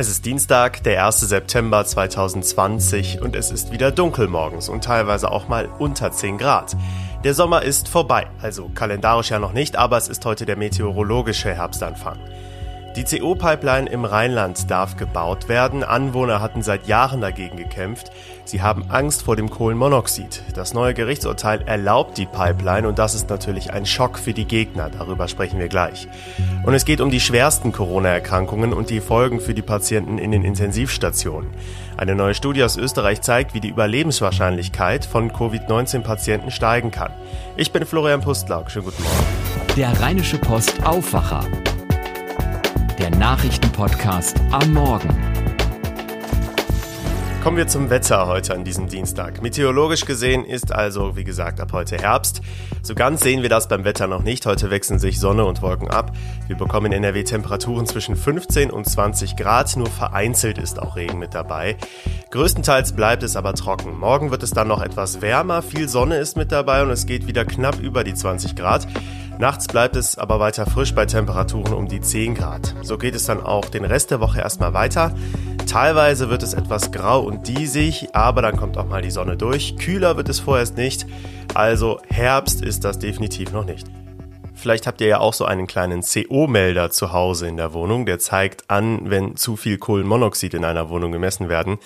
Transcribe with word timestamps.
Es 0.00 0.08
ist 0.08 0.24
Dienstag, 0.24 0.82
der 0.84 1.04
1. 1.04 1.20
September 1.20 1.84
2020 1.84 3.20
und 3.20 3.36
es 3.36 3.50
ist 3.50 3.70
wieder 3.70 3.90
dunkel 3.90 4.28
morgens 4.28 4.70
und 4.70 4.82
teilweise 4.82 5.30
auch 5.30 5.46
mal 5.46 5.68
unter 5.78 6.10
10 6.10 6.38
Grad. 6.38 6.74
Der 7.22 7.34
Sommer 7.34 7.60
ist 7.60 7.86
vorbei, 7.86 8.26
also 8.40 8.70
kalendarisch 8.74 9.28
ja 9.28 9.38
noch 9.38 9.52
nicht, 9.52 9.76
aber 9.76 9.98
es 9.98 10.08
ist 10.08 10.24
heute 10.24 10.46
der 10.46 10.56
meteorologische 10.56 11.52
Herbstanfang. 11.52 12.18
Die 12.96 13.04
CO-Pipeline 13.04 13.88
im 13.88 14.04
Rheinland 14.04 14.68
darf 14.68 14.96
gebaut 14.96 15.48
werden. 15.48 15.84
Anwohner 15.84 16.40
hatten 16.40 16.62
seit 16.62 16.88
Jahren 16.88 17.20
dagegen 17.20 17.56
gekämpft. 17.56 18.10
Sie 18.44 18.62
haben 18.62 18.90
Angst 18.90 19.22
vor 19.22 19.36
dem 19.36 19.48
Kohlenmonoxid. 19.48 20.42
Das 20.54 20.74
neue 20.74 20.92
Gerichtsurteil 20.92 21.62
erlaubt 21.62 22.18
die 22.18 22.26
Pipeline 22.26 22.88
und 22.88 22.98
das 22.98 23.14
ist 23.14 23.30
natürlich 23.30 23.72
ein 23.72 23.86
Schock 23.86 24.18
für 24.18 24.32
die 24.32 24.44
Gegner. 24.44 24.90
Darüber 24.90 25.28
sprechen 25.28 25.60
wir 25.60 25.68
gleich. 25.68 26.08
Und 26.64 26.74
es 26.74 26.84
geht 26.84 27.00
um 27.00 27.10
die 27.10 27.20
schwersten 27.20 27.70
Corona-Erkrankungen 27.70 28.72
und 28.72 28.90
die 28.90 29.00
Folgen 29.00 29.38
für 29.38 29.54
die 29.54 29.62
Patienten 29.62 30.18
in 30.18 30.32
den 30.32 30.42
Intensivstationen. 30.42 31.50
Eine 31.96 32.16
neue 32.16 32.34
Studie 32.34 32.64
aus 32.64 32.76
Österreich 32.76 33.20
zeigt, 33.20 33.54
wie 33.54 33.60
die 33.60 33.68
Überlebenswahrscheinlichkeit 33.68 35.04
von 35.04 35.32
Covid-19-Patienten 35.32 36.50
steigen 36.50 36.90
kann. 36.90 37.12
Ich 37.56 37.70
bin 37.70 37.86
Florian 37.86 38.20
Pustlauk. 38.20 38.68
Schönen 38.68 38.86
guten 38.86 39.02
Morgen. 39.04 39.76
Der 39.76 40.00
Rheinische 40.00 40.38
Post 40.38 40.84
Aufwacher 40.84 41.44
der 43.00 43.10
Nachrichtenpodcast 43.16 44.38
am 44.50 44.74
Morgen. 44.74 45.08
Kommen 47.42 47.56
wir 47.56 47.66
zum 47.66 47.88
Wetter 47.88 48.26
heute 48.26 48.52
an 48.52 48.62
diesem 48.62 48.88
Dienstag. 48.88 49.40
Meteorologisch 49.40 50.04
gesehen 50.04 50.44
ist 50.44 50.70
also, 50.70 51.16
wie 51.16 51.24
gesagt, 51.24 51.62
ab 51.62 51.72
heute 51.72 51.96
Herbst. 51.96 52.42
So 52.82 52.94
ganz 52.94 53.22
sehen 53.22 53.40
wir 53.40 53.48
das 53.48 53.68
beim 53.68 53.84
Wetter 53.84 54.06
noch 54.06 54.22
nicht. 54.22 54.44
Heute 54.44 54.70
wechseln 54.70 54.98
sich 54.98 55.18
Sonne 55.18 55.46
und 55.46 55.62
Wolken 55.62 55.88
ab. 55.88 56.12
Wir 56.46 56.56
bekommen 56.56 56.92
in 56.92 57.02
NRW 57.02 57.24
Temperaturen 57.24 57.86
zwischen 57.86 58.16
15 58.16 58.70
und 58.70 58.84
20 58.84 59.36
Grad. 59.36 59.74
Nur 59.78 59.88
vereinzelt 59.88 60.58
ist 60.58 60.78
auch 60.78 60.96
Regen 60.96 61.18
mit 61.18 61.34
dabei. 61.34 61.78
Größtenteils 62.32 62.92
bleibt 62.92 63.22
es 63.22 63.34
aber 63.34 63.54
trocken. 63.54 63.98
Morgen 63.98 64.30
wird 64.30 64.42
es 64.42 64.50
dann 64.50 64.68
noch 64.68 64.82
etwas 64.82 65.22
wärmer. 65.22 65.62
Viel 65.62 65.88
Sonne 65.88 66.18
ist 66.18 66.36
mit 66.36 66.52
dabei 66.52 66.82
und 66.82 66.90
es 66.90 67.06
geht 67.06 67.26
wieder 67.26 67.46
knapp 67.46 67.80
über 67.80 68.04
die 68.04 68.14
20 68.14 68.56
Grad. 68.56 68.86
Nachts 69.40 69.68
bleibt 69.68 69.96
es 69.96 70.18
aber 70.18 70.38
weiter 70.38 70.66
frisch 70.66 70.94
bei 70.94 71.06
Temperaturen 71.06 71.72
um 71.72 71.88
die 71.88 72.02
10 72.02 72.34
Grad. 72.34 72.74
So 72.82 72.98
geht 72.98 73.14
es 73.14 73.24
dann 73.24 73.42
auch 73.42 73.64
den 73.64 73.86
Rest 73.86 74.10
der 74.10 74.20
Woche 74.20 74.40
erstmal 74.40 74.74
weiter. 74.74 75.14
Teilweise 75.66 76.28
wird 76.28 76.42
es 76.42 76.52
etwas 76.52 76.92
grau 76.92 77.22
und 77.22 77.48
diesig, 77.48 78.14
aber 78.14 78.42
dann 78.42 78.58
kommt 78.58 78.76
auch 78.76 78.84
mal 78.84 79.00
die 79.00 79.10
Sonne 79.10 79.38
durch. 79.38 79.78
Kühler 79.78 80.18
wird 80.18 80.28
es 80.28 80.40
vorerst 80.40 80.76
nicht, 80.76 81.06
also 81.54 82.02
Herbst 82.10 82.60
ist 82.60 82.84
das 82.84 82.98
definitiv 82.98 83.50
noch 83.50 83.64
nicht. 83.64 83.86
Vielleicht 84.52 84.86
habt 84.86 85.00
ihr 85.00 85.06
ja 85.06 85.20
auch 85.20 85.32
so 85.32 85.46
einen 85.46 85.66
kleinen 85.66 86.02
CO-Melder 86.02 86.90
zu 86.90 87.14
Hause 87.14 87.48
in 87.48 87.56
der 87.56 87.72
Wohnung, 87.72 88.04
der 88.04 88.18
zeigt 88.18 88.68
an, 88.68 89.08
wenn 89.08 89.36
zu 89.36 89.56
viel 89.56 89.78
Kohlenmonoxid 89.78 90.52
in 90.52 90.66
einer 90.66 90.90
Wohnung 90.90 91.12
gemessen 91.12 91.48
werden. 91.48 91.78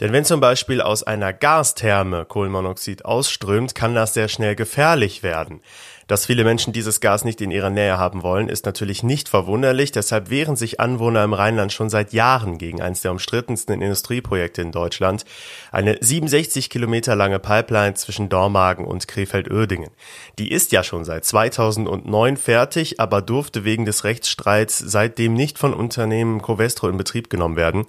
Denn 0.00 0.12
wenn 0.12 0.24
zum 0.24 0.40
Beispiel 0.40 0.82
aus 0.82 1.02
einer 1.02 1.32
Gastherme 1.32 2.26
Kohlenmonoxid 2.26 3.04
ausströmt, 3.04 3.74
kann 3.74 3.94
das 3.94 4.14
sehr 4.14 4.28
schnell 4.28 4.54
gefährlich 4.54 5.22
werden. 5.22 5.62
Dass 6.06 6.26
viele 6.26 6.44
Menschen 6.44 6.72
dieses 6.72 7.00
Gas 7.00 7.24
nicht 7.24 7.40
in 7.40 7.50
ihrer 7.50 7.70
Nähe 7.70 7.98
haben 7.98 8.22
wollen, 8.22 8.48
ist 8.48 8.64
natürlich 8.64 9.02
nicht 9.02 9.28
verwunderlich. 9.28 9.90
Deshalb 9.90 10.30
wehren 10.30 10.54
sich 10.54 10.78
Anwohner 10.78 11.24
im 11.24 11.32
Rheinland 11.32 11.72
schon 11.72 11.90
seit 11.90 12.12
Jahren 12.12 12.58
gegen 12.58 12.80
eines 12.80 13.00
der 13.00 13.10
umstrittensten 13.10 13.82
Industrieprojekte 13.82 14.62
in 14.62 14.70
Deutschland. 14.70 15.24
Eine 15.72 15.98
67 16.00 16.70
Kilometer 16.70 17.16
lange 17.16 17.40
Pipeline 17.40 17.94
zwischen 17.94 18.28
Dormagen 18.28 18.84
und 18.84 19.08
Krefeld-Oerdingen. 19.08 19.90
Die 20.38 20.52
ist 20.52 20.70
ja 20.70 20.84
schon 20.84 21.04
seit 21.04 21.24
2009 21.24 22.36
fertig, 22.36 23.00
aber 23.00 23.20
durfte 23.20 23.64
wegen 23.64 23.84
des 23.84 24.04
Rechtsstreits 24.04 24.78
seitdem 24.78 25.34
nicht 25.34 25.58
von 25.58 25.74
Unternehmen 25.74 26.40
Covestro 26.40 26.88
in 26.88 26.98
Betrieb 26.98 27.30
genommen 27.30 27.56
werden. 27.56 27.84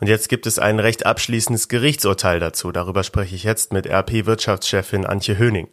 Und 0.00 0.08
jetzt 0.08 0.28
gibt 0.28 0.48
es 0.48 0.58
ein 0.58 0.80
recht 0.80 1.06
abschließendes 1.06 1.68
Gerichtsurteil 1.68 2.40
dazu. 2.40 2.72
Darüber 2.72 3.04
spreche 3.04 3.36
ich 3.36 3.44
jetzt 3.44 3.72
mit 3.72 3.86
RP-Wirtschaftschefin 3.86 5.06
Antje 5.06 5.38
Höning. 5.38 5.68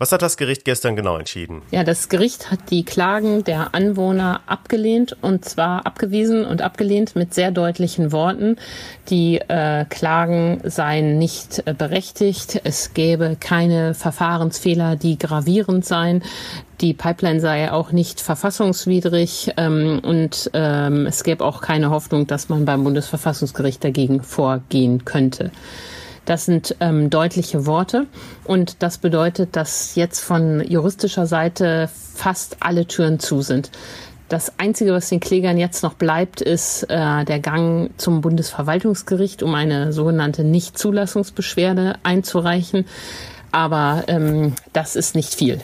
Was 0.00 0.12
hat 0.12 0.22
das 0.22 0.38
Gericht 0.38 0.64
gestern 0.64 0.96
genau 0.96 1.18
entschieden? 1.18 1.60
Ja, 1.72 1.84
das 1.84 2.08
Gericht 2.08 2.50
hat 2.50 2.70
die 2.70 2.86
Klagen 2.86 3.44
der 3.44 3.74
Anwohner 3.74 4.40
abgelehnt 4.46 5.14
und 5.20 5.44
zwar 5.44 5.84
abgewiesen 5.84 6.46
und 6.46 6.62
abgelehnt 6.62 7.16
mit 7.16 7.34
sehr 7.34 7.50
deutlichen 7.50 8.10
Worten. 8.10 8.56
Die 9.10 9.36
äh, 9.36 9.84
Klagen 9.84 10.62
seien 10.64 11.18
nicht 11.18 11.64
äh, 11.66 11.74
berechtigt. 11.74 12.62
Es 12.64 12.94
gäbe 12.94 13.36
keine 13.38 13.92
Verfahrensfehler, 13.92 14.96
die 14.96 15.18
gravierend 15.18 15.84
seien. 15.84 16.22
Die 16.80 16.94
Pipeline 16.94 17.40
sei 17.40 17.70
auch 17.70 17.92
nicht 17.92 18.22
verfassungswidrig 18.22 19.52
ähm, 19.58 20.00
und 20.02 20.50
ähm, 20.54 21.04
es 21.04 21.24
gäbe 21.24 21.44
auch 21.44 21.60
keine 21.60 21.90
Hoffnung, 21.90 22.26
dass 22.26 22.48
man 22.48 22.64
beim 22.64 22.84
Bundesverfassungsgericht 22.84 23.84
dagegen 23.84 24.22
vorgehen 24.22 25.04
könnte. 25.04 25.50
Das 26.30 26.44
sind 26.44 26.76
ähm, 26.78 27.10
deutliche 27.10 27.66
Worte 27.66 28.06
und 28.44 28.84
das 28.84 28.98
bedeutet, 28.98 29.56
dass 29.56 29.96
jetzt 29.96 30.20
von 30.20 30.64
juristischer 30.64 31.26
Seite 31.26 31.90
fast 32.14 32.58
alle 32.60 32.86
Türen 32.86 33.18
zu 33.18 33.42
sind. 33.42 33.72
Das 34.28 34.56
Einzige, 34.56 34.92
was 34.92 35.08
den 35.08 35.18
Klägern 35.18 35.58
jetzt 35.58 35.82
noch 35.82 35.94
bleibt, 35.94 36.40
ist 36.40 36.84
äh, 36.84 37.24
der 37.24 37.40
Gang 37.40 37.90
zum 37.96 38.20
Bundesverwaltungsgericht, 38.20 39.42
um 39.42 39.56
eine 39.56 39.92
sogenannte 39.92 40.44
Nichtzulassungsbeschwerde 40.44 41.96
einzureichen. 42.04 42.86
Aber 43.50 44.04
ähm, 44.06 44.52
das 44.72 44.94
ist 44.94 45.16
nicht 45.16 45.34
viel. 45.34 45.58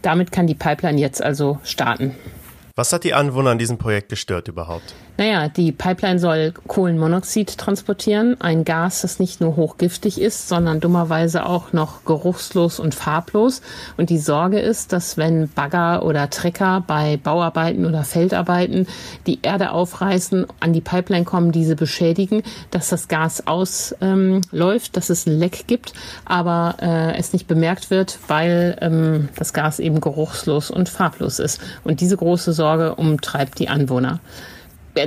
Damit 0.00 0.30
kann 0.30 0.46
die 0.46 0.54
Pipeline 0.54 1.00
jetzt 1.00 1.24
also 1.24 1.58
starten. 1.64 2.14
Was 2.76 2.92
hat 2.92 3.02
die 3.02 3.14
Anwohner 3.14 3.50
an 3.50 3.58
diesem 3.58 3.78
Projekt 3.78 4.10
gestört 4.10 4.46
überhaupt? 4.46 4.94
Naja, 5.16 5.48
die 5.48 5.70
Pipeline 5.70 6.18
soll 6.18 6.52
Kohlenmonoxid 6.66 7.56
transportieren, 7.56 8.40
ein 8.40 8.64
Gas, 8.64 9.02
das 9.02 9.20
nicht 9.20 9.40
nur 9.40 9.54
hochgiftig 9.54 10.20
ist, 10.20 10.48
sondern 10.48 10.80
dummerweise 10.80 11.46
auch 11.46 11.72
noch 11.72 12.04
geruchslos 12.04 12.80
und 12.80 12.96
farblos. 12.96 13.62
Und 13.96 14.10
die 14.10 14.18
Sorge 14.18 14.58
ist, 14.58 14.92
dass 14.92 15.16
wenn 15.16 15.48
Bagger 15.48 16.04
oder 16.04 16.30
Trecker 16.30 16.82
bei 16.84 17.16
Bauarbeiten 17.16 17.86
oder 17.86 18.02
Feldarbeiten 18.02 18.88
die 19.28 19.38
Erde 19.42 19.70
aufreißen, 19.70 20.46
an 20.58 20.72
die 20.72 20.80
Pipeline 20.80 21.24
kommen, 21.24 21.52
diese 21.52 21.76
beschädigen, 21.76 22.42
dass 22.72 22.88
das 22.88 23.06
Gas 23.06 23.46
ausläuft, 23.46 24.02
ähm, 24.02 24.92
dass 24.92 25.10
es 25.10 25.26
ein 25.26 25.38
Leck 25.38 25.68
gibt, 25.68 25.92
aber 26.24 26.74
äh, 26.82 27.16
es 27.16 27.32
nicht 27.32 27.46
bemerkt 27.46 27.90
wird, 27.90 28.18
weil 28.26 28.76
ähm, 28.80 29.28
das 29.36 29.52
Gas 29.52 29.78
eben 29.78 30.00
geruchslos 30.00 30.72
und 30.72 30.88
farblos 30.88 31.38
ist. 31.38 31.60
Und 31.84 32.00
diese 32.00 32.16
große 32.16 32.52
Sorge 32.52 32.96
umtreibt 32.96 33.60
die 33.60 33.68
Anwohner 33.68 34.18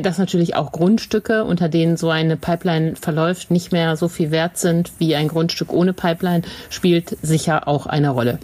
dass 0.01 0.17
natürlich 0.17 0.55
auch 0.55 0.71
Grundstücke, 0.71 1.43
unter 1.43 1.69
denen 1.69 1.97
so 1.97 2.09
eine 2.09 2.37
Pipeline 2.37 2.95
verläuft, 2.95 3.51
nicht 3.51 3.71
mehr 3.71 3.95
so 3.95 4.07
viel 4.07 4.31
wert 4.31 4.57
sind 4.57 4.91
wie 4.99 5.15
ein 5.15 5.27
Grundstück 5.27 5.71
ohne 5.71 5.93
Pipeline, 5.93 6.43
spielt 6.69 7.17
sicher 7.21 7.67
auch 7.67 7.85
eine 7.85 8.09
Rolle. 8.09 8.39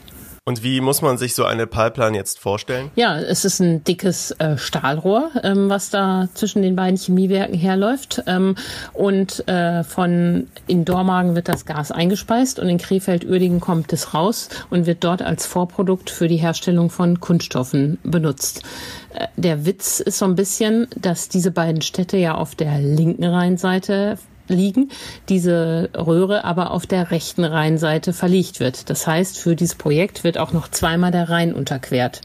Und 0.45 0.61
wie 0.61 0.81
muss 0.81 1.01
man 1.01 1.17
sich 1.17 1.35
so 1.35 1.45
eine 1.45 1.67
Pipeline 1.67 2.17
jetzt 2.17 2.37
vorstellen? 2.37 2.91
Ja, 2.95 3.17
es 3.17 3.45
ist 3.45 3.61
ein 3.61 3.85
dickes 3.85 4.31
äh, 4.39 4.57
Stahlrohr, 4.57 5.31
ähm, 5.41 5.69
was 5.69 5.89
da 5.89 6.27
zwischen 6.33 6.61
den 6.61 6.75
beiden 6.75 6.97
Chemiewerken 6.97 7.57
herläuft. 7.57 8.21
Ähm, 8.27 8.55
und 8.91 9.47
äh, 9.47 9.85
von 9.85 10.47
in 10.67 10.83
Dormagen 10.83 11.35
wird 11.35 11.47
das 11.47 11.65
Gas 11.65 11.93
eingespeist 11.93 12.59
und 12.59 12.67
in 12.67 12.77
Krefeld-Uerdingen 12.77 13.61
kommt 13.61 13.93
es 13.93 14.13
raus 14.13 14.49
und 14.69 14.85
wird 14.85 15.05
dort 15.05 15.21
als 15.21 15.45
Vorprodukt 15.45 16.09
für 16.09 16.27
die 16.27 16.35
Herstellung 16.35 16.89
von 16.89 17.21
Kunststoffen 17.21 17.97
benutzt. 18.03 18.63
Äh, 19.13 19.27
der 19.37 19.65
Witz 19.65 20.01
ist 20.01 20.17
so 20.17 20.25
ein 20.25 20.35
bisschen, 20.35 20.87
dass 20.97 21.29
diese 21.29 21.51
beiden 21.51 21.81
Städte 21.81 22.17
ja 22.17 22.35
auf 22.35 22.53
der 22.55 22.79
linken 22.79 23.23
Rheinseite 23.23 24.17
liegen, 24.53 24.89
diese 25.29 25.89
Röhre 25.95 26.43
aber 26.43 26.71
auf 26.71 26.85
der 26.85 27.11
rechten 27.11 27.43
Rheinseite 27.43 28.13
verlegt 28.13 28.59
wird. 28.59 28.89
Das 28.89 29.07
heißt, 29.07 29.37
für 29.37 29.55
dieses 29.55 29.75
Projekt 29.75 30.23
wird 30.23 30.37
auch 30.37 30.53
noch 30.53 30.69
zweimal 30.69 31.11
der 31.11 31.29
Rhein 31.29 31.53
unterquert. 31.53 32.21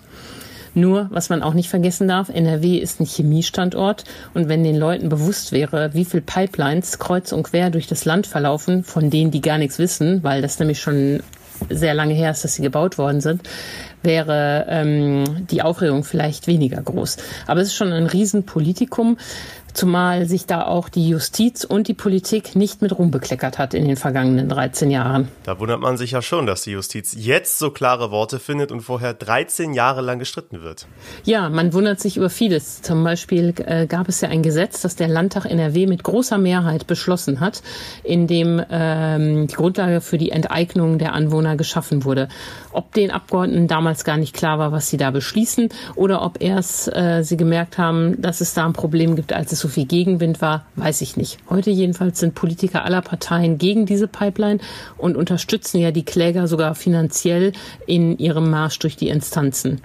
Nur, 0.75 1.09
was 1.11 1.29
man 1.29 1.43
auch 1.43 1.55
nicht 1.55 1.69
vergessen 1.69 2.07
darf, 2.07 2.29
NRW 2.29 2.77
ist 2.77 3.01
ein 3.01 3.07
Chemiestandort 3.07 4.05
und 4.35 4.49
wenn 4.49 4.63
den 4.63 4.77
Leuten 4.77 5.09
bewusst 5.09 5.51
wäre, 5.53 5.93
wie 5.95 6.05
viel 6.05 6.21
Pipelines 6.21 6.99
kreuz 6.99 7.33
und 7.33 7.45
quer 7.45 7.71
durch 7.71 7.87
das 7.87 8.05
Land 8.05 8.27
verlaufen, 8.27 8.85
von 8.85 9.11
denen 9.11 9.31
die 9.31 9.41
gar 9.41 9.59
nichts 9.59 9.79
wissen, 9.79 10.23
weil 10.23 10.43
das 10.43 10.59
nämlich 10.59 10.81
schon 10.81 11.21
sehr 11.69 11.95
lange 11.95 12.15
her 12.15 12.31
ist, 12.31 12.45
dass 12.45 12.55
sie 12.55 12.63
gebaut 12.63 12.99
worden 12.99 13.21
sind, 13.21 13.43
wäre 14.03 14.67
ähm, 14.69 15.47
die 15.51 15.63
Aufregung 15.63 16.05
vielleicht 16.05 16.47
weniger 16.47 16.83
groß. 16.83 17.17
Aber 17.47 17.61
es 17.61 17.69
ist 17.69 17.75
schon 17.75 17.93
ein 17.93 18.07
Riesenpolitikum 18.07 19.17
zumal 19.79 20.27
sich 20.27 20.45
da 20.45 20.67
auch 20.67 20.89
die 20.89 21.09
Justiz 21.09 21.65
und 21.65 21.87
die 21.87 21.95
Politik 21.95 22.57
nicht 22.57 22.83
mit 22.83 22.99
rumbekleckert 22.99 23.59
hat 23.59 23.75
in 23.75 23.87
den 23.87 23.97
vergangenen 23.97 24.49
13 24.49 24.91
Jahren. 24.91 25.29
Da 25.45 25.61
wundert 25.61 25.81
man 25.81 25.97
sich 25.97 26.11
ja 26.11 26.21
schon, 26.21 26.47
dass 26.47 26.63
die 26.63 26.73
Justiz 26.73 27.15
jetzt 27.17 27.59
so 27.59 27.71
klare 27.71 28.11
Worte 28.11 28.41
findet 28.41 28.73
und 28.73 28.81
vorher 28.81 29.15
13 29.15 29.75
Jahre 29.75 30.01
lang 30.01 30.19
gestritten 30.19 30.63
wird. 30.63 30.89
Ja, 31.25 31.49
man 31.49 31.73
wundert 31.73 32.01
sich 32.01 32.17
über 32.17 32.29
vieles. 32.29 32.83
Zum 32.83 33.05
Beispiel 33.05 33.55
äh, 33.65 33.87
gab 33.87 34.09
es 34.09 34.21
ja 34.21 34.29
ein 34.29 34.43
Gesetz, 34.43 34.81
das 34.81 34.97
der 34.97 35.07
Landtag 35.07 35.45
NRW 35.45 35.87
mit 35.87 36.03
großer 36.03 36.39
Mehrheit 36.39 36.89
beschlossen 36.89 37.39
hat, 37.39 37.63
in 38.03 38.27
dem 38.27 38.61
ähm, 38.71 39.47
die 39.47 39.55
Grundlage 39.55 40.01
für 40.01 40.19
die 40.19 40.33
Enteignung 40.33 40.99
der 40.99 41.13
Anwohner 41.13 41.57
geschaffen 41.57 42.05
wurde. 42.05 42.29
Ob 42.73 42.93
den 42.95 43.13
Abgeordneten 43.13 43.69
damals 43.69 43.88
gar 44.05 44.17
nicht 44.17 44.35
klar 44.35 44.59
war, 44.59 44.73
was 44.73 44.89
sie 44.89 44.97
da 44.97 45.11
beschließen, 45.11 45.69
oder 45.95 46.23
ob 46.23 46.43
erst 46.43 46.95
äh, 46.95 47.23
sie 47.23 47.37
gemerkt 47.37 47.79
haben, 47.79 48.21
dass 48.21 48.41
es 48.41 48.55
da 48.55 48.67
ein 48.67 48.73
Problem 48.73 49.17
gibt, 49.17 49.33
als 49.33 49.53
es 49.53 49.61
so 49.61 49.69
viel 49.69 49.87
Gegenwind 49.87 50.41
war, 50.41 50.67
weiß 50.77 51.01
ich 51.01 51.17
nicht. 51.17 51.39
Heute 51.49 51.71
jedenfalls 51.71 52.21
sind 52.21 52.35
Politiker 52.35 52.85
aller 52.85 53.03
Parteien 53.03 53.59
gegen 53.59 53.87
diese 53.87 54.09
Pipeline 54.09 54.61
und 54.97 55.17
unterstützen 55.17 55.79
ja 55.79 55.91
die 55.91 56.05
Kläger 56.05 56.47
sogar 56.47 56.75
finanziell 56.75 57.53
in 57.87 58.19
ihrem 58.19 58.51
Marsch 58.51 58.79
durch 58.79 58.97
die 58.97 59.09
Instanzen. 59.09 59.81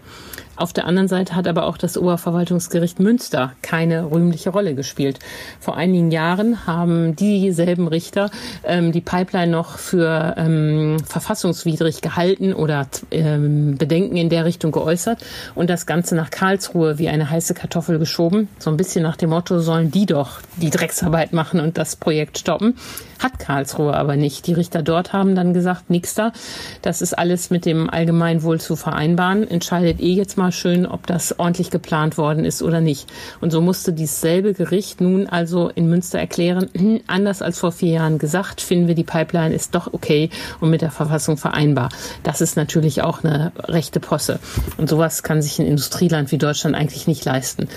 Auf 0.55 0.71
der 0.71 0.85
anderen 0.85 1.07
Seite 1.07 1.35
hat 1.35 1.47
aber 1.47 1.65
auch 1.65 1.77
das 1.77 1.97
Oberverwaltungsgericht 1.97 2.99
Münster 2.99 3.53
keine 3.63 4.11
rühmliche 4.11 4.51
Rolle 4.51 4.75
gespielt. 4.75 5.19
Vor 5.59 5.75
einigen 5.75 6.11
Jahren 6.11 6.67
haben 6.67 7.15
dieselben 7.15 7.87
Richter 7.87 8.29
ähm, 8.63 8.91
die 8.91 9.01
Pipeline 9.01 9.51
noch 9.51 9.79
für 9.79 10.35
ähm, 10.37 10.97
verfassungswidrig 11.05 12.01
gehalten 12.01 12.53
oder 12.53 12.87
ähm, 13.09 13.77
Bedenken 13.77 14.15
in 14.17 14.29
der 14.29 14.45
Richtung 14.45 14.71
geäußert 14.71 15.25
und 15.55 15.69
das 15.69 15.87
Ganze 15.87 16.15
nach 16.15 16.29
Karlsruhe 16.29 16.99
wie 16.99 17.09
eine 17.09 17.29
heiße 17.29 17.55
Kartoffel 17.55 17.97
geschoben. 17.97 18.47
So 18.59 18.69
ein 18.69 18.77
bisschen 18.77 19.01
nach 19.01 19.17
dem 19.17 19.31
Motto, 19.31 19.59
sollen 19.59 19.89
die 19.89 20.05
doch 20.05 20.39
die 20.57 20.69
Drecksarbeit 20.69 21.33
machen 21.33 21.59
und 21.59 21.79
das 21.79 21.95
Projekt 21.95 22.37
stoppen. 22.37 22.75
Hat 23.23 23.39
Karlsruhe 23.39 23.93
aber 23.93 24.17
nicht. 24.17 24.47
Die 24.47 24.53
Richter 24.53 24.83
dort 24.83 25.13
haben 25.13 25.33
dann 25.33 25.53
gesagt, 25.53 25.89
nix 25.89 26.13
da. 26.13 26.33
Das 26.81 27.01
ist 27.01 27.17
alles 27.17 27.49
mit 27.51 27.65
dem 27.65 27.89
Allgemeinwohl 27.89 28.59
zu 28.59 28.75
vereinbaren. 28.75 29.49
Entscheidet 29.49 30.01
eh 30.01 30.11
jetzt 30.11 30.37
mal 30.37 30.51
schön, 30.51 30.85
ob 30.85 31.07
das 31.07 31.39
ordentlich 31.39 31.71
geplant 31.71 32.17
worden 32.17 32.43
ist 32.43 32.61
oder 32.61 32.81
nicht. 32.81 33.09
Und 33.39 33.51
so 33.51 33.61
musste 33.61 33.93
dieselbe 33.93 34.53
Gericht 34.53 34.99
nun 34.99 35.27
also 35.27 35.69
in 35.69 35.89
Münster 35.89 36.19
erklären, 36.19 36.69
hm, 36.75 36.99
anders 37.07 37.41
als 37.41 37.59
vor 37.59 37.71
vier 37.71 37.93
Jahren 37.93 38.17
gesagt, 38.17 38.59
finden 38.59 38.89
wir 38.89 38.95
die 38.95 39.05
Pipeline 39.05 39.55
ist 39.55 39.73
doch 39.73 39.93
okay 39.93 40.29
und 40.59 40.69
mit 40.69 40.81
der 40.81 40.91
Verfassung 40.91 41.37
vereinbar. 41.37 41.89
Das 42.23 42.41
ist 42.41 42.57
natürlich 42.57 43.03
auch 43.03 43.23
eine 43.23 43.53
rechte 43.57 44.01
Posse. 44.01 44.39
Und 44.77 44.89
sowas 44.89 45.23
kann 45.23 45.41
sich 45.41 45.59
ein 45.59 45.65
Industrieland 45.65 46.33
wie 46.33 46.37
Deutschland 46.37 46.75
eigentlich 46.75 47.07
nicht 47.07 47.23
leisten. 47.23 47.69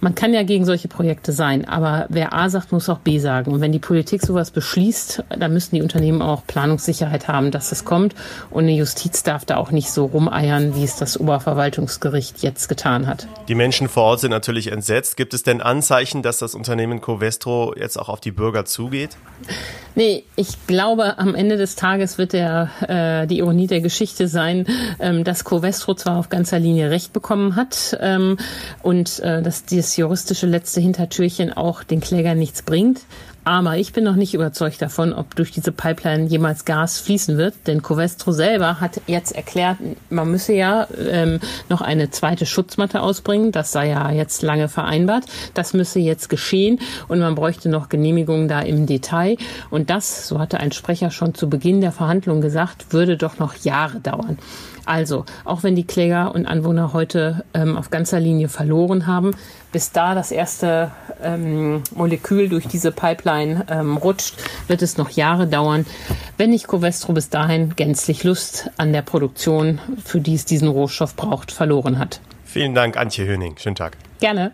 Man 0.00 0.14
kann 0.14 0.32
ja 0.32 0.42
gegen 0.42 0.64
solche 0.64 0.88
Projekte 0.88 1.32
sein, 1.32 1.66
aber 1.66 2.06
wer 2.08 2.32
A 2.32 2.48
sagt, 2.48 2.72
muss 2.72 2.88
auch 2.88 2.98
B 2.98 3.18
sagen. 3.18 3.52
Und 3.52 3.60
wenn 3.60 3.72
die 3.72 3.78
Politik 3.78 4.22
sowas 4.22 4.50
beschließt, 4.50 5.24
dann 5.38 5.52
müssen 5.52 5.74
die 5.74 5.82
Unternehmen 5.82 6.22
auch 6.22 6.46
Planungssicherheit 6.46 7.28
haben, 7.28 7.50
dass 7.50 7.70
es 7.70 7.84
kommt. 7.84 8.14
Und 8.50 8.64
eine 8.64 8.72
Justiz 8.72 9.22
darf 9.22 9.44
da 9.44 9.58
auch 9.58 9.70
nicht 9.70 9.90
so 9.90 10.06
rumeiern, 10.06 10.74
wie 10.74 10.84
es 10.84 10.96
das 10.96 11.20
Oberverwaltungsgericht 11.20 12.42
jetzt 12.42 12.68
getan 12.68 13.06
hat. 13.06 13.28
Die 13.48 13.54
Menschen 13.54 13.88
vor 13.88 14.04
Ort 14.04 14.20
sind 14.20 14.30
natürlich 14.30 14.72
entsetzt. 14.72 15.18
Gibt 15.18 15.34
es 15.34 15.42
denn 15.42 15.60
Anzeichen, 15.60 16.22
dass 16.22 16.38
das 16.38 16.54
Unternehmen 16.54 17.02
Covestro 17.02 17.74
jetzt 17.76 17.98
auch 17.98 18.08
auf 18.08 18.20
die 18.20 18.32
Bürger 18.32 18.64
zugeht? 18.64 19.18
Nee, 19.94 20.24
ich 20.36 20.66
glaube, 20.66 21.18
am 21.18 21.34
Ende 21.34 21.56
des 21.56 21.76
Tages 21.76 22.16
wird 22.16 22.32
der, 22.32 22.70
äh, 22.88 23.26
die 23.26 23.38
Ironie 23.38 23.66
der 23.66 23.80
Geschichte 23.80 24.28
sein, 24.28 24.66
ähm, 24.98 25.24
dass 25.24 25.44
Covestro 25.44 25.94
zwar 25.94 26.16
auf 26.16 26.28
ganzer 26.28 26.58
Linie 26.58 26.90
Recht 26.90 27.12
bekommen 27.12 27.56
hat 27.56 27.98
ähm, 28.00 28.38
und 28.82 29.18
äh, 29.18 29.42
dass 29.42 29.64
dieses 29.64 29.89
juristische 29.96 30.46
letzte 30.46 30.80
Hintertürchen 30.80 31.52
auch 31.52 31.82
den 31.82 32.00
Klägern 32.00 32.38
nichts 32.38 32.62
bringt. 32.62 33.00
Aber 33.42 33.78
ich 33.78 33.92
bin 33.92 34.04
noch 34.04 34.16
nicht 34.16 34.34
überzeugt 34.34 34.82
davon, 34.82 35.14
ob 35.14 35.34
durch 35.34 35.50
diese 35.50 35.72
Pipeline 35.72 36.26
jemals 36.26 36.66
Gas 36.66 37.00
fließen 37.00 37.38
wird. 37.38 37.54
Denn 37.66 37.82
Covestro 37.82 38.32
selber 38.32 38.80
hat 38.80 39.00
jetzt 39.06 39.32
erklärt, 39.32 39.78
man 40.10 40.30
müsse 40.30 40.52
ja 40.52 40.86
ähm, 41.08 41.40
noch 41.68 41.80
eine 41.80 42.10
zweite 42.10 42.44
Schutzmatte 42.44 43.00
ausbringen. 43.00 43.50
Das 43.50 43.72
sei 43.72 43.88
ja 43.88 44.10
jetzt 44.10 44.42
lange 44.42 44.68
vereinbart. 44.68 45.24
Das 45.54 45.72
müsse 45.72 46.00
jetzt 46.00 46.28
geschehen 46.28 46.80
und 47.08 47.18
man 47.18 47.34
bräuchte 47.34 47.70
noch 47.70 47.88
Genehmigungen 47.88 48.46
da 48.46 48.60
im 48.60 48.86
Detail. 48.86 49.36
Und 49.70 49.88
das, 49.88 50.28
so 50.28 50.38
hatte 50.38 50.60
ein 50.60 50.72
Sprecher 50.72 51.10
schon 51.10 51.34
zu 51.34 51.48
Beginn 51.48 51.80
der 51.80 51.92
Verhandlungen 51.92 52.42
gesagt, 52.42 52.92
würde 52.92 53.16
doch 53.16 53.38
noch 53.38 53.54
Jahre 53.56 54.00
dauern. 54.00 54.38
Also, 54.84 55.24
auch 55.44 55.62
wenn 55.62 55.76
die 55.76 55.86
Kläger 55.86 56.34
und 56.34 56.46
Anwohner 56.46 56.92
heute 56.92 57.44
ähm, 57.54 57.76
auf 57.76 57.90
ganzer 57.90 58.20
Linie 58.20 58.48
verloren 58.48 59.06
haben, 59.06 59.32
bis 59.72 59.92
da 59.92 60.14
das 60.14 60.30
erste 60.30 60.90
ähm, 61.22 61.82
Molekül 61.94 62.48
durch 62.48 62.66
diese 62.66 62.92
Pipeline 62.92 63.66
ähm, 63.68 63.96
rutscht, 63.96 64.34
wird 64.68 64.82
es 64.82 64.98
noch 64.98 65.10
Jahre 65.10 65.46
dauern, 65.46 65.86
wenn 66.36 66.50
nicht 66.50 66.66
Covestro 66.66 67.12
bis 67.12 67.28
dahin 67.28 67.76
gänzlich 67.76 68.24
Lust 68.24 68.70
an 68.76 68.92
der 68.92 69.02
Produktion, 69.02 69.78
für 70.04 70.20
die 70.20 70.34
es 70.34 70.44
diesen 70.44 70.68
Rohstoff 70.68 71.16
braucht, 71.16 71.52
verloren 71.52 71.98
hat. 71.98 72.20
Vielen 72.44 72.74
Dank, 72.74 72.96
Antje 72.96 73.26
Höning. 73.26 73.56
Schönen 73.58 73.76
Tag. 73.76 73.96
Gerne. 74.18 74.52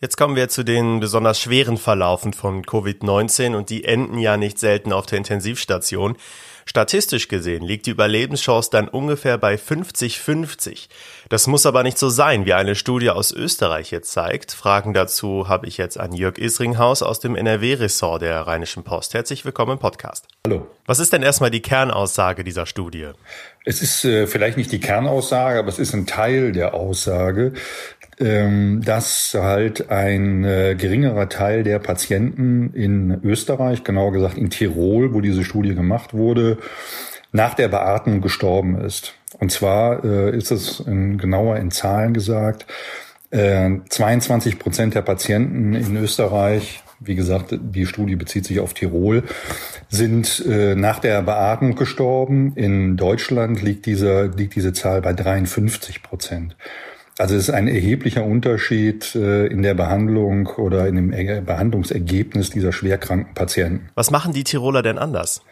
Jetzt 0.00 0.16
kommen 0.16 0.36
wir 0.36 0.48
zu 0.48 0.64
den 0.64 1.00
besonders 1.00 1.40
schweren 1.40 1.78
Verlaufen 1.78 2.32
von 2.32 2.62
Covid-19 2.62 3.54
und 3.54 3.70
die 3.70 3.84
enden 3.84 4.18
ja 4.18 4.36
nicht 4.36 4.58
selten 4.58 4.92
auf 4.92 5.06
der 5.06 5.18
Intensivstation. 5.18 6.16
Statistisch 6.66 7.28
gesehen 7.28 7.62
liegt 7.62 7.86
die 7.86 7.90
Überlebenschance 7.90 8.70
dann 8.70 8.88
ungefähr 8.88 9.38
bei 9.38 9.56
50-50. 9.56 10.88
Das 11.28 11.46
muss 11.46 11.66
aber 11.66 11.82
nicht 11.82 11.98
so 11.98 12.08
sein, 12.08 12.46
wie 12.46 12.54
eine 12.54 12.74
Studie 12.74 13.10
aus 13.10 13.32
Österreich 13.32 13.90
jetzt 13.90 14.12
zeigt. 14.12 14.52
Fragen 14.52 14.94
dazu 14.94 15.48
habe 15.48 15.66
ich 15.66 15.76
jetzt 15.76 15.98
an 15.98 16.12
Jörg 16.12 16.38
Isringhaus 16.38 17.02
aus 17.02 17.20
dem 17.20 17.36
NRW-Ressort 17.36 18.22
der 18.22 18.40
Rheinischen 18.42 18.82
Post. 18.82 19.14
Herzlich 19.14 19.44
willkommen 19.44 19.72
im 19.72 19.78
Podcast. 19.78 20.26
Hallo. 20.46 20.66
Was 20.86 20.98
ist 20.98 21.12
denn 21.12 21.22
erstmal 21.22 21.50
die 21.50 21.62
Kernaussage 21.62 22.44
dieser 22.44 22.66
Studie? 22.66 23.10
Es 23.64 23.80
ist 23.80 24.04
äh, 24.04 24.26
vielleicht 24.26 24.58
nicht 24.58 24.72
die 24.72 24.80
Kernaussage, 24.80 25.58
aber 25.58 25.68
es 25.68 25.78
ist 25.78 25.94
ein 25.94 26.06
Teil 26.06 26.52
der 26.52 26.74
Aussage, 26.74 27.54
ähm, 28.20 28.82
dass 28.84 29.34
halt 29.34 29.90
ein 29.90 30.44
äh, 30.44 30.76
geringerer 30.78 31.28
Teil 31.28 31.62
der 31.62 31.78
Patienten 31.78 32.72
in 32.74 33.20
Österreich, 33.24 33.82
genauer 33.82 34.12
gesagt 34.12 34.36
in 34.36 34.50
Tirol, 34.50 35.14
wo 35.14 35.20
diese 35.20 35.44
Studie 35.44 35.74
gemacht 35.74 36.12
wurde, 36.12 36.58
nach 37.32 37.54
der 37.54 37.68
Beatmung 37.68 38.20
gestorben 38.20 38.78
ist. 38.78 39.14
Und 39.40 39.50
zwar 39.50 40.04
äh, 40.04 40.36
ist 40.36 40.50
es 40.50 40.80
in, 40.80 41.18
genauer 41.18 41.56
in 41.56 41.70
Zahlen 41.70 42.12
gesagt, 42.12 42.66
äh, 43.30 43.70
22 43.88 44.58
Prozent 44.58 44.94
der 44.94 45.02
Patienten 45.02 45.74
in 45.74 45.96
Österreich, 45.96 46.82
wie 47.00 47.16
gesagt, 47.16 47.58
die 47.58 47.86
Studie 47.86 48.16
bezieht 48.16 48.44
sich 48.44 48.60
auf 48.60 48.74
Tirol, 48.74 49.24
sind 49.94 50.44
äh, 50.46 50.74
nach 50.74 50.98
der 50.98 51.22
Beatmung 51.22 51.76
gestorben. 51.76 52.52
In 52.56 52.96
Deutschland 52.96 53.62
liegt 53.62 53.86
diese, 53.86 54.26
liegt 54.36 54.56
diese 54.56 54.72
Zahl 54.72 55.00
bei 55.00 55.12
53 55.12 56.02
Prozent. 56.02 56.56
Also 57.16 57.36
es 57.36 57.44
ist 57.44 57.54
ein 57.54 57.68
erheblicher 57.68 58.24
Unterschied 58.24 59.14
äh, 59.14 59.46
in 59.46 59.62
der 59.62 59.74
Behandlung 59.74 60.48
oder 60.48 60.88
in 60.88 60.96
dem 60.96 61.44
Behandlungsergebnis 61.44 62.50
dieser 62.50 62.72
schwerkranken 62.72 63.34
Patienten. 63.34 63.88
Was 63.94 64.10
machen 64.10 64.32
die 64.32 64.42
Tiroler 64.42 64.82
denn 64.82 64.98
anders? 64.98 65.42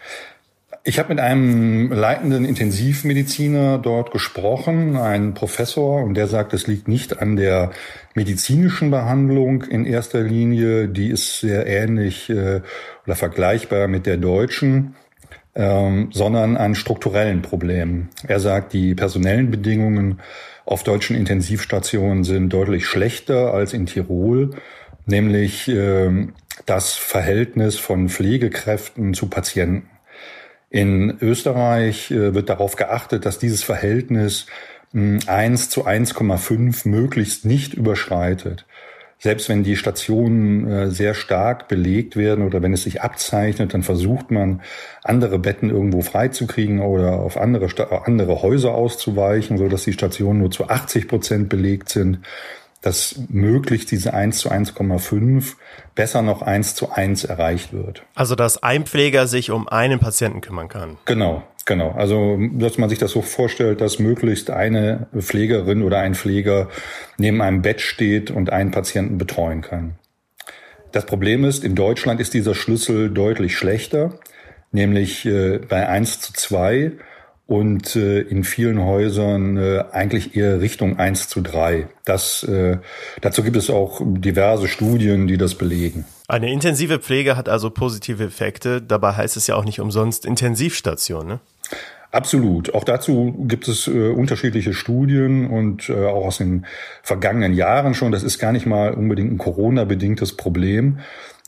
Ich 0.85 0.99
habe 0.99 1.11
mit 1.11 1.21
einem 1.21 1.93
leitenden 1.93 2.45
Intensivmediziner 2.45 3.79
dort 3.79 4.11
gesprochen, 4.11 4.97
ein 4.97 5.33
Professor, 5.33 6.03
und 6.03 6.15
der 6.15 6.27
sagt, 6.27 6.55
es 6.55 6.67
liegt 6.67 6.89
nicht 6.89 7.21
an 7.21 7.37
der 7.37 7.71
medizinischen 8.15 8.91
Behandlung 8.91 9.63
in 9.63 9.87
erster 9.87 10.23
Linie, 10.23 10.89
die 10.89 11.11
ist 11.11 11.39
sehr 11.39 11.69
ähnlich 11.69 12.29
äh, 12.31 12.63
oder 13.07 13.15
vergleichbar 13.15 13.87
mit 13.87 14.07
der 14.07 14.17
deutschen, 14.17 14.97
ähm, 15.55 16.09
sondern 16.13 16.57
an 16.57 16.75
strukturellen 16.75 17.43
Problemen. 17.43 18.09
Er 18.27 18.41
sagt, 18.41 18.73
die 18.73 18.97
personellen 18.97 19.53
Bedingungen 19.53 20.19
auf 20.65 20.83
deutschen 20.83 21.15
Intensivstationen 21.15 22.25
sind 22.25 22.53
deutlich 22.53 22.87
schlechter 22.87 23.55
als 23.55 23.73
in 23.73 23.87
Tirol, 23.87 24.51
nämlich 25.07 25.69
äh, 25.69 26.27
das 26.67 26.95
Verhältnis 26.95 27.79
von 27.79 28.09
Pflegekräften 28.09 29.15
zu 29.15 29.29
Patienten. 29.29 29.92
In 30.73 31.19
Österreich 31.21 32.11
äh, 32.11 32.33
wird 32.33 32.49
darauf 32.49 32.77
geachtet, 32.77 33.27
dass 33.27 33.39
dieses 33.39 33.63
Verhältnis 33.63 34.47
äh, 34.95 35.19
1 35.27 35.69
zu 35.69 35.87
1,5 35.87 36.89
möglichst 36.89 37.45
nicht 37.45 37.75
überschreitet. 37.75 38.65
Selbst 39.19 39.51
wenn 39.51 39.65
die 39.65 39.77
Stationen 39.77 40.67
äh, 40.67 40.91
sehr 40.91 41.13
stark 41.13 41.69
belegt 41.69 42.17
werden 42.17 42.47
oder 42.47 42.63
wenn 42.63 42.73
es 42.73 42.85
sich 42.85 43.03
abzeichnet, 43.03 43.75
dann 43.75 43.83
versucht 43.83 44.31
man, 44.31 44.63
andere 45.05 45.39
Betten 45.39 45.69
irgendwo 45.69 46.01
freizukriegen 46.01 46.81
oder 46.81 47.21
auf 47.21 47.37
andere, 47.37 47.69
andere 48.07 48.41
Häuser 48.41 48.73
auszuweichen, 48.73 49.59
so 49.59 49.69
dass 49.69 49.85
die 49.85 49.93
Stationen 49.93 50.39
nur 50.39 50.51
zu 50.51 50.71
80 50.71 51.07
Prozent 51.07 51.49
belegt 51.51 51.91
sind 51.91 52.21
dass 52.83 53.15
möglichst 53.29 53.91
diese 53.91 54.13
1 54.13 54.39
zu 54.39 54.51
1,5 54.51 55.55
besser 55.95 56.21
noch 56.21 56.43
1 56.43 56.75
zu 56.75 56.91
1 56.91 57.25
erreicht 57.25 57.73
wird. 57.73 58.03
Also 58.15 58.35
dass 58.35 58.63
ein 58.63 58.85
Pfleger 58.85 59.27
sich 59.27 59.51
um 59.51 59.69
einen 59.69 60.01
Patienten 60.01 60.41
kümmern 60.41 60.69
kann. 60.69 60.99
Genau, 61.05 61.45
genau. 61.65 61.93
Also 61.93 62.39
dass 62.53 62.79
man 62.79 62.91
sich 62.91 62.99
das 62.99 63.13
so 63.13 63.23
vorstellt, 63.23 63.81
dass 63.81 63.99
möglichst 63.99 64.51
eine 64.51 65.07
Pflegerin 65.17 65.83
oder 65.83 66.01
ein 66.01 66.15
Pfleger 66.15 66.69
neben 67.17 67.41
einem 67.41 67.63
Bett 67.63 67.81
steht 67.81 68.31
und 68.31 68.51
einen 68.51 68.73
Patienten 68.73 69.17
betreuen 69.17 69.63
kann. 69.63 69.95
Das 70.91 71.07
Problem 71.07 71.45
ist, 71.45 71.65
in 71.65 71.75
Deutschland 71.75 72.21
ist 72.21 72.35
dieser 72.35 72.55
Schlüssel 72.55 73.11
deutlich 73.11 73.57
schlechter, 73.57 74.19
nämlich 74.73 75.25
äh, 75.25 75.59
bei 75.59 75.89
1 75.89 76.21
zu 76.21 76.33
2 76.35 76.93
und 77.47 77.97
äh, 77.97 78.21
in 78.21 78.45
vielen 78.45 78.81
Häusern 78.83 79.57
äh, 79.57 79.85
eigentlich 79.93 80.37
eher 80.37 80.61
Richtung 80.61 80.99
1 80.99 81.29
zu 81.29 81.41
3. 81.41 81.89
Das, 82.05 82.45
äh, 82.45 82.79
dazu 83.21 83.43
gibt 83.43 83.57
es 83.57 83.69
auch 83.69 84.01
diverse 84.05 84.69
Studien, 84.69 85.27
die 85.27 85.37
das 85.37 85.55
belegen. 85.57 86.05
Eine 86.29 86.51
intensive 86.51 86.99
Pflege 86.99 87.37
hat 87.37 87.49
also 87.49 87.71
positive 87.71 88.25
Effekte. 88.25 88.81
Dabei 88.81 89.13
heißt 89.13 89.37
es 89.37 89.47
ja 89.47 89.57
auch 89.57 89.65
nicht 89.65 89.81
umsonst 89.81 90.25
Intensivstation. 90.25 91.27
Ne? 91.27 91.41
Absolut. 92.13 92.75
Auch 92.75 92.85
dazu 92.85 93.35
gibt 93.49 93.69
es 93.69 93.89
äh, 93.89 94.11
unterschiedliche 94.11 94.75
Studien 94.75 95.49
und 95.49 95.89
äh, 95.89 96.07
auch 96.07 96.27
aus 96.27 96.39
den 96.39 96.67
vergangenen 97.03 97.55
Jahren 97.55 97.95
schon. 97.95 98.13
Das 98.13 98.23
ist 98.23 98.39
gar 98.39 98.53
nicht 98.53 98.67
mal 98.67 98.93
unbedingt 98.93 99.33
ein 99.33 99.39
Corona-bedingtes 99.39 100.37
Problem. 100.37 100.99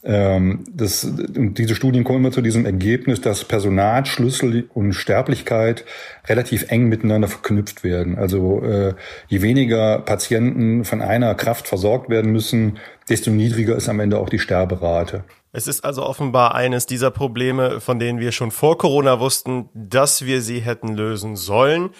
Ähm, 0.04 0.64
das, 0.70 1.10
diese 1.16 1.74
Studien 1.74 2.04
kommen 2.04 2.18
immer 2.18 2.30
zu 2.30 2.42
diesem 2.42 2.66
Ergebnis, 2.66 3.22
dass 3.22 3.44
Personalschlüssel 3.44 4.68
und 4.74 4.92
Sterblichkeit 4.92 5.84
relativ 6.26 6.70
eng 6.70 6.88
miteinander 6.88 7.28
verknüpft 7.28 7.84
werden. 7.84 8.18
Also 8.18 8.62
äh, 8.62 8.94
je 9.28 9.40
weniger 9.40 10.00
Patienten 10.00 10.84
von 10.84 11.00
einer 11.00 11.34
Kraft 11.34 11.68
versorgt 11.68 12.10
werden 12.10 12.32
müssen, 12.32 12.78
desto 13.08 13.30
niedriger 13.30 13.76
ist 13.76 13.88
am 13.88 14.00
Ende 14.00 14.18
auch 14.18 14.28
die 14.28 14.38
Sterberate. 14.38 15.24
Es 15.52 15.68
ist 15.68 15.84
also 15.84 16.04
offenbar 16.04 16.54
eines 16.54 16.84
dieser 16.84 17.10
Probleme, 17.10 17.80
von 17.80 17.98
denen 17.98 18.18
wir 18.18 18.32
schon 18.32 18.50
vor 18.50 18.76
Corona 18.76 19.20
wussten, 19.20 19.68
dass 19.72 20.26
wir 20.26 20.42
sie 20.42 20.60
hätten 20.60 20.94
lösen 20.94 21.36
sollen. 21.36 21.90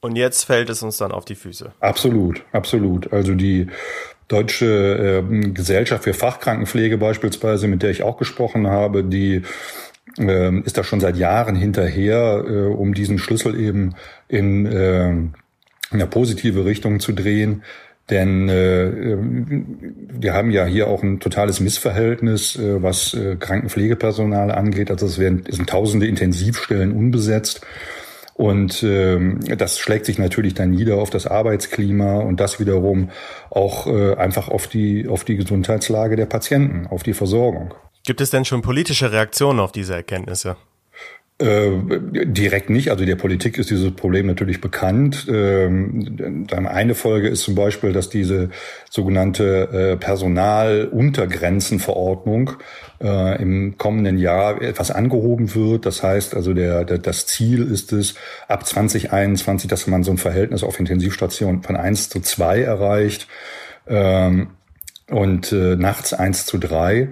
Und 0.00 0.16
jetzt 0.16 0.44
fällt 0.44 0.68
es 0.68 0.82
uns 0.82 0.98
dann 0.98 1.10
auf 1.10 1.24
die 1.24 1.36
Füße. 1.36 1.72
Absolut, 1.80 2.44
absolut. 2.52 3.12
Also 3.12 3.34
die 3.34 3.68
Deutsche 4.32 5.22
äh, 5.30 5.48
Gesellschaft 5.50 6.04
für 6.04 6.14
Fachkrankenpflege 6.14 6.96
beispielsweise, 6.96 7.68
mit 7.68 7.82
der 7.82 7.90
ich 7.90 8.02
auch 8.02 8.16
gesprochen 8.16 8.66
habe, 8.66 9.04
die 9.04 9.42
äh, 10.18 10.58
ist 10.60 10.78
da 10.78 10.84
schon 10.84 11.00
seit 11.00 11.16
Jahren 11.16 11.54
hinterher, 11.54 12.44
äh, 12.46 12.52
um 12.68 12.94
diesen 12.94 13.18
Schlüssel 13.18 13.58
eben 13.58 13.94
in, 14.28 14.66
äh, 14.66 15.10
in 15.10 15.34
eine 15.90 16.06
positive 16.06 16.64
Richtung 16.64 16.98
zu 17.00 17.12
drehen. 17.12 17.62
Denn 18.10 18.48
äh, 18.48 19.16
wir 20.20 20.34
haben 20.34 20.50
ja 20.50 20.66
hier 20.66 20.88
auch 20.88 21.02
ein 21.02 21.20
totales 21.20 21.60
Missverhältnis, 21.60 22.56
äh, 22.56 22.82
was 22.82 23.14
äh, 23.14 23.36
Krankenpflegepersonal 23.36 24.50
angeht. 24.50 24.90
Also 24.90 25.06
es 25.06 25.18
werden 25.18 25.44
es 25.46 25.56
sind 25.56 25.68
tausende 25.68 26.06
Intensivstellen 26.06 26.92
unbesetzt. 26.92 27.60
Und 28.34 28.82
ähm, 28.82 29.40
das 29.58 29.78
schlägt 29.78 30.06
sich 30.06 30.18
natürlich 30.18 30.54
dann 30.54 30.70
nieder 30.70 30.96
auf 30.96 31.10
das 31.10 31.26
Arbeitsklima 31.26 32.20
und 32.20 32.40
das 32.40 32.58
wiederum 32.60 33.10
auch 33.50 33.86
äh, 33.86 34.14
einfach 34.14 34.48
auf 34.48 34.66
die, 34.66 35.06
auf 35.08 35.24
die 35.24 35.36
Gesundheitslage 35.36 36.16
der 36.16 36.26
Patienten, 36.26 36.86
auf 36.86 37.02
die 37.02 37.14
Versorgung. 37.14 37.74
Gibt 38.04 38.20
es 38.20 38.30
denn 38.30 38.44
schon 38.44 38.62
politische 38.62 39.12
Reaktionen 39.12 39.60
auf 39.60 39.70
diese 39.70 39.94
Erkenntnisse? 39.94 40.56
Äh, 41.42 41.98
direkt 42.24 42.70
nicht. 42.70 42.92
Also 42.92 43.04
der 43.04 43.16
Politik 43.16 43.58
ist 43.58 43.68
dieses 43.68 43.90
Problem 43.96 44.28
natürlich 44.28 44.60
bekannt. 44.60 45.26
Ähm, 45.28 46.46
eine 46.48 46.94
Folge 46.94 47.28
ist 47.28 47.42
zum 47.42 47.56
Beispiel, 47.56 47.92
dass 47.92 48.10
diese 48.10 48.50
sogenannte 48.88 49.68
äh, 49.72 49.96
Personaluntergrenzenverordnung 49.96 52.52
äh, 53.02 53.42
im 53.42 53.76
kommenden 53.76 54.18
Jahr 54.18 54.62
etwas 54.62 54.92
angehoben 54.92 55.56
wird. 55.56 55.84
Das 55.84 56.04
heißt 56.04 56.36
also, 56.36 56.54
der, 56.54 56.84
der, 56.84 56.98
das 56.98 57.26
Ziel 57.26 57.72
ist 57.72 57.92
es, 57.92 58.14
ab 58.46 58.64
2021, 58.64 59.68
dass 59.68 59.88
man 59.88 60.04
so 60.04 60.12
ein 60.12 60.18
Verhältnis 60.18 60.62
auf 60.62 60.78
Intensivstationen 60.78 61.64
von 61.64 61.74
eins 61.74 62.08
zu 62.08 62.20
zwei 62.20 62.62
erreicht 62.62 63.26
ähm, 63.88 64.50
und 65.10 65.50
nachts 65.50 66.14
eins 66.14 66.46
zu 66.46 66.58
drei. 66.58 67.08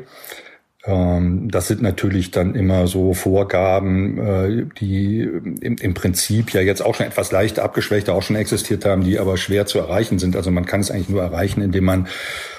Ähm, 0.84 1.50
das 1.50 1.68
sind 1.68 1.82
natürlich 1.82 2.30
dann 2.30 2.54
immer 2.54 2.86
so 2.86 3.12
Vorgaben, 3.12 4.18
äh, 4.18 4.66
die 4.80 5.20
im, 5.60 5.94
Prinzip 5.94 6.52
ja 6.52 6.62
jetzt 6.62 6.80
auch 6.80 6.94
schon 6.94 7.06
etwas 7.06 7.32
leicht 7.32 7.58
abgeschwächter 7.58 8.14
auch 8.14 8.22
schon 8.22 8.36
existiert 8.36 8.84
haben, 8.86 9.04
die 9.04 9.18
aber 9.18 9.36
schwer 9.36 9.66
zu 9.66 9.78
erreichen 9.78 10.18
sind. 10.18 10.36
Also 10.36 10.50
man 10.50 10.64
kann 10.64 10.80
es 10.80 10.90
eigentlich 10.90 11.10
nur 11.10 11.22
erreichen, 11.22 11.60
indem 11.60 11.84
man 11.84 12.08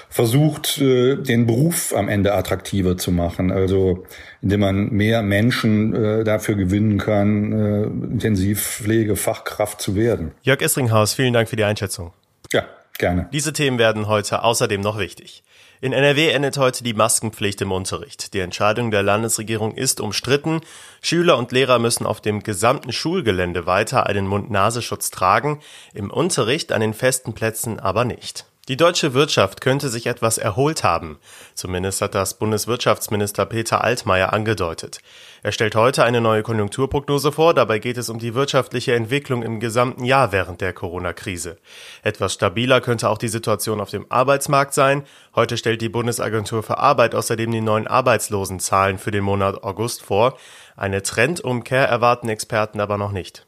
versucht, 0.08 0.78
äh, 0.78 1.16
den 1.16 1.46
Beruf 1.46 1.94
am 1.96 2.08
Ende 2.08 2.34
attraktiver 2.34 2.96
zu 2.96 3.10
machen. 3.10 3.50
Also 3.50 4.04
indem 4.40 4.60
man 4.60 4.90
mehr 4.90 5.22
Menschen 5.22 5.94
äh, 5.94 6.22
dafür 6.22 6.54
gewinnen 6.54 6.98
kann, 6.98 8.12
Intensivpflege, 8.12 9.16
Fachkraft 9.16 9.80
zu 9.80 9.96
werden. 9.96 10.32
Jörg 10.42 10.60
Essringhaus, 10.62 11.14
vielen 11.14 11.32
Dank 11.32 11.48
für 11.48 11.56
die 11.56 11.64
Einschätzung. 11.64 12.12
Ja, 12.52 12.66
gerne. 12.98 13.28
Diese 13.32 13.52
Themen 13.52 13.78
werden 13.78 14.06
heute 14.06 14.44
außerdem 14.44 14.80
noch 14.80 14.98
wichtig. 14.98 15.42
In 15.82 15.92
NRW 15.92 16.28
endet 16.28 16.58
heute 16.58 16.84
die 16.84 16.94
Maskenpflicht 16.94 17.60
im 17.60 17.72
Unterricht. 17.72 18.34
Die 18.34 18.38
Entscheidung 18.38 18.92
der 18.92 19.02
Landesregierung 19.02 19.74
ist 19.74 20.00
umstritten. 20.00 20.60
Schüler 21.00 21.36
und 21.36 21.50
Lehrer 21.50 21.80
müssen 21.80 22.06
auf 22.06 22.20
dem 22.20 22.44
gesamten 22.44 22.92
Schulgelände 22.92 23.66
weiter 23.66 24.06
einen 24.06 24.28
Mund-Nasenschutz 24.28 25.10
tragen, 25.10 25.60
im 25.92 26.12
Unterricht 26.12 26.70
an 26.70 26.82
den 26.82 26.94
festen 26.94 27.32
Plätzen 27.32 27.80
aber 27.80 28.04
nicht. 28.04 28.46
Die 28.68 28.76
deutsche 28.76 29.12
Wirtschaft 29.12 29.60
könnte 29.60 29.88
sich 29.88 30.06
etwas 30.06 30.38
erholt 30.38 30.84
haben. 30.84 31.18
Zumindest 31.56 32.00
hat 32.00 32.14
das 32.14 32.38
Bundeswirtschaftsminister 32.38 33.44
Peter 33.44 33.82
Altmaier 33.82 34.32
angedeutet. 34.32 35.00
Er 35.42 35.50
stellt 35.50 35.74
heute 35.74 36.04
eine 36.04 36.20
neue 36.20 36.44
Konjunkturprognose 36.44 37.32
vor. 37.32 37.54
Dabei 37.54 37.80
geht 37.80 37.98
es 37.98 38.08
um 38.08 38.20
die 38.20 38.34
wirtschaftliche 38.34 38.94
Entwicklung 38.94 39.42
im 39.42 39.58
gesamten 39.58 40.04
Jahr 40.04 40.30
während 40.30 40.60
der 40.60 40.72
Corona-Krise. 40.72 41.58
Etwas 42.04 42.34
stabiler 42.34 42.80
könnte 42.80 43.08
auch 43.08 43.18
die 43.18 43.26
Situation 43.26 43.80
auf 43.80 43.90
dem 43.90 44.06
Arbeitsmarkt 44.10 44.74
sein. 44.74 45.02
Heute 45.34 45.56
stellt 45.56 45.82
die 45.82 45.88
Bundesagentur 45.88 46.62
für 46.62 46.78
Arbeit 46.78 47.16
außerdem 47.16 47.50
die 47.50 47.60
neuen 47.60 47.88
Arbeitslosenzahlen 47.88 48.98
für 48.98 49.10
den 49.10 49.24
Monat 49.24 49.64
August 49.64 50.02
vor. 50.02 50.38
Eine 50.76 51.02
Trendumkehr 51.02 51.88
erwarten 51.88 52.28
Experten 52.28 52.78
aber 52.78 52.96
noch 52.96 53.10
nicht. 53.10 53.44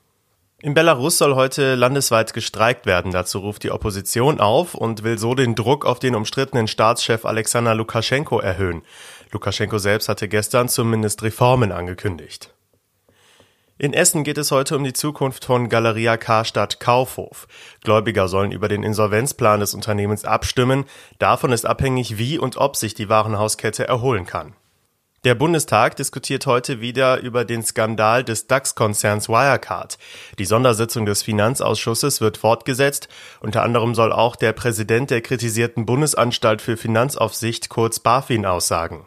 In 0.64 0.73
Belarus 0.73 1.18
soll 1.18 1.35
heute 1.35 1.75
landesweit 1.75 2.33
gestreikt 2.33 2.87
werden. 2.87 3.12
Dazu 3.12 3.40
ruft 3.40 3.64
die 3.64 3.71
Opposition 3.71 4.40
auf 4.40 4.75
und 4.75 5.02
will 5.02 5.18
so 5.18 5.35
den 5.35 5.54
Druck 5.54 5.85
auf 5.85 5.99
den 5.99 6.14
umstrittenen 6.14 6.68
Staatschef 6.68 7.26
Alexander 7.26 7.75
Lukaschenko 7.75 8.38
erhöhen. 8.40 8.80
Lukaschenko 9.30 9.76
selbst 9.76 10.09
hatte 10.09 10.26
gestern 10.26 10.71
zumindest 10.71 11.23
Reformen 11.23 11.71
angekündigt. 11.71 12.54
In 13.76 13.92
Essen 13.92 14.25
geht 14.25 14.38
es 14.38 14.52
heute 14.52 14.75
um 14.75 14.85
die 14.85 14.94
Zukunft 14.94 15.44
von 15.44 15.68
Galeria 15.68 16.16
Karstadt 16.16 16.80
Kaufhof. 16.80 17.47
Gläubiger 17.83 18.26
sollen 18.26 18.50
über 18.50 18.68
den 18.68 18.85
Insolvenzplan 18.85 19.61
des 19.61 19.75
Unternehmens 19.75 20.25
abstimmen. 20.25 20.87
Davon 21.18 21.52
ist 21.52 21.66
abhängig, 21.66 22.16
wie 22.16 22.38
und 22.38 22.56
ob 22.56 22.76
sich 22.76 22.94
die 22.94 23.11
Warenhauskette 23.11 23.87
erholen 23.87 24.25
kann. 24.25 24.54
Der 25.25 25.35
Bundestag 25.35 25.97
diskutiert 25.97 26.45
heute 26.45 26.83
wieder 26.83 27.19
über 27.21 27.47
den 27.47 27.62
Skandal 27.62 28.25
des 28.25 28.47
DAX-Konzerns 28.47 29.31
Wirecard. 29.31 29.97
Die 30.38 30.45
Sondersitzung 30.45 31.07
des 31.07 31.23
Finanzausschusses 31.23 32.21
wird 32.21 32.37
fortgesetzt. 32.37 33.09
Unter 33.40 33.62
anderem 33.62 33.95
soll 33.95 34.12
auch 34.12 34.37
der 34.37 34.52
Präsident 34.52 35.11
der 35.11 35.23
kritisierten 35.23 35.87
Bundesanstalt 35.87 36.61
für 36.61 36.76
Finanzaufsicht 36.76 37.71
kurz 37.71 38.00
BaFin 38.00 38.45
aussagen. 38.45 39.07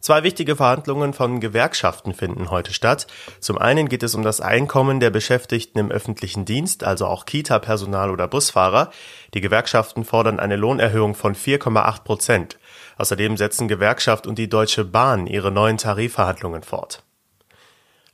Zwei 0.00 0.24
wichtige 0.24 0.56
Verhandlungen 0.56 1.14
von 1.14 1.38
Gewerkschaften 1.38 2.12
finden 2.12 2.50
heute 2.50 2.74
statt. 2.74 3.06
Zum 3.38 3.56
einen 3.56 3.88
geht 3.88 4.02
es 4.02 4.16
um 4.16 4.22
das 4.22 4.40
Einkommen 4.40 4.98
der 4.98 5.10
Beschäftigten 5.10 5.78
im 5.78 5.92
öffentlichen 5.92 6.44
Dienst, 6.44 6.82
also 6.82 7.06
auch 7.06 7.24
Kita-Personal 7.24 8.10
oder 8.10 8.26
Busfahrer. 8.26 8.90
Die 9.32 9.40
Gewerkschaften 9.40 10.04
fordern 10.04 10.40
eine 10.40 10.56
Lohnerhöhung 10.56 11.14
von 11.14 11.36
4,8 11.36 12.02
Prozent. 12.02 12.58
Außerdem 12.96 13.36
setzen 13.36 13.68
Gewerkschaft 13.68 14.26
und 14.26 14.38
die 14.38 14.48
Deutsche 14.48 14.84
Bahn 14.84 15.26
ihre 15.26 15.50
neuen 15.50 15.78
Tarifverhandlungen 15.78 16.62
fort. 16.62 17.02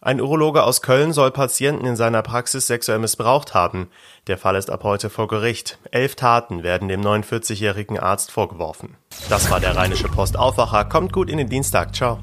Ein 0.03 0.23
Urologe 0.23 0.63
aus 0.63 0.81
Köln 0.81 1.13
soll 1.13 1.31
Patienten 1.31 1.85
in 1.85 1.95
seiner 1.95 2.23
Praxis 2.23 2.67
sexuell 2.67 2.99
missbraucht 2.99 3.53
haben. 3.53 3.91
Der 4.29 4.39
Fall 4.39 4.57
ist 4.57 4.71
ab 4.71 4.83
heute 4.83 5.11
vor 5.11 5.29
Gericht. 5.29 5.79
Elf 5.91 6.15
Taten 6.15 6.63
werden 6.63 6.89
dem 6.89 7.03
49-jährigen 7.03 7.99
Arzt 7.99 8.31
vorgeworfen. 8.31 8.97
Das 9.29 9.51
war 9.51 9.61
der 9.61 9.77
Rheinische 9.77 10.09
Post 10.09 10.39
Aufwacher. 10.39 10.87
Kommt 10.87 11.13
gut 11.13 11.29
in 11.29 11.37
den 11.37 11.51
Dienstag. 11.51 11.95
Ciao. 11.95 12.19